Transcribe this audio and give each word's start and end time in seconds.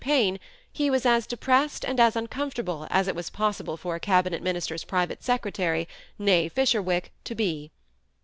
pagne, 0.03 0.39
he 0.73 0.89
was 0.89 1.05
as 1.05 1.27
depressed 1.27 1.85
and 1.85 1.99
as 1.99 2.15
uncomfortable 2.15 2.87
as 2.89 3.07
it 3.07 3.13
was 3.13 3.29
possible 3.29 3.77
for 3.77 3.93
a 3.93 3.99
cabinet 3.99 4.41
minister's 4.41 4.83
private 4.83 5.19
secretaiy, 5.21 5.85
ne 6.17 6.49
Fisherwick, 6.49 7.11
to 7.23 7.35
be. 7.35 7.71